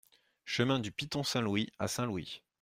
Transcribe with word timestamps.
Chemin 0.45 0.79
du 0.79 0.91
Piton 0.91 1.21
Saint-Louis 1.21 1.71
à 1.77 1.87
Saint-Louis 1.87 2.41